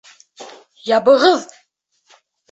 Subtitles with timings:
[0.87, 1.43] Ябығыҙ!